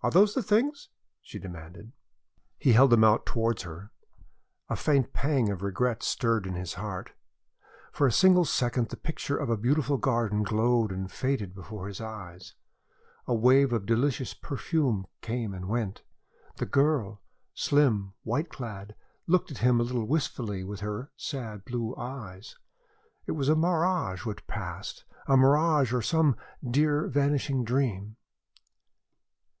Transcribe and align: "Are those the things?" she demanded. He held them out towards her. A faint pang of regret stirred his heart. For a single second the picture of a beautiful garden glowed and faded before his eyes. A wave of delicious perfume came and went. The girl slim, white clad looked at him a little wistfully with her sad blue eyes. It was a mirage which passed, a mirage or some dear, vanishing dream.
"Are 0.00 0.10
those 0.12 0.34
the 0.34 0.42
things?" 0.44 0.90
she 1.20 1.40
demanded. 1.40 1.90
He 2.56 2.74
held 2.74 2.90
them 2.90 3.02
out 3.02 3.26
towards 3.26 3.62
her. 3.62 3.90
A 4.68 4.76
faint 4.76 5.12
pang 5.12 5.48
of 5.48 5.60
regret 5.64 6.04
stirred 6.04 6.46
his 6.46 6.74
heart. 6.74 7.10
For 7.90 8.06
a 8.06 8.12
single 8.12 8.44
second 8.44 8.90
the 8.90 8.96
picture 8.96 9.36
of 9.36 9.50
a 9.50 9.56
beautiful 9.56 9.96
garden 9.96 10.44
glowed 10.44 10.92
and 10.92 11.10
faded 11.10 11.52
before 11.52 11.88
his 11.88 12.00
eyes. 12.00 12.54
A 13.26 13.34
wave 13.34 13.72
of 13.72 13.86
delicious 13.86 14.32
perfume 14.34 15.08
came 15.20 15.52
and 15.52 15.66
went. 15.68 16.04
The 16.58 16.66
girl 16.66 17.20
slim, 17.52 18.12
white 18.22 18.50
clad 18.50 18.94
looked 19.26 19.50
at 19.50 19.58
him 19.58 19.80
a 19.80 19.82
little 19.82 20.06
wistfully 20.06 20.62
with 20.62 20.78
her 20.78 21.10
sad 21.16 21.64
blue 21.64 21.96
eyes. 21.96 22.54
It 23.26 23.32
was 23.32 23.48
a 23.48 23.56
mirage 23.56 24.24
which 24.24 24.46
passed, 24.46 25.04
a 25.26 25.36
mirage 25.36 25.92
or 25.92 26.02
some 26.02 26.36
dear, 26.64 27.08
vanishing 27.08 27.64
dream. 27.64 28.14